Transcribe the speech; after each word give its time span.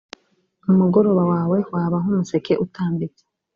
umugoroba 0.71 1.23
wawe 1.31 1.57
waba 1.73 1.97
nk 2.03 2.09
umuseke 2.11 2.53
utambitse 2.65 3.23